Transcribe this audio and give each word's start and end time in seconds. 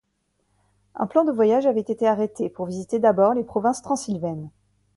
Un 0.95 1.05
plan 1.05 1.25
de 1.25 1.31
voyage 1.31 1.67
avait 1.67 1.79
été 1.79 2.07
arrêté, 2.07 2.49
pour 2.49 2.65
visiter 2.65 2.97
d’abord 2.97 3.35
les 3.35 3.43
provinces 3.43 3.83
transylvaines. 3.83 4.49